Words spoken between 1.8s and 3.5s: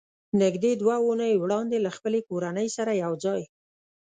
له خپلې کورنۍ سره یو ځای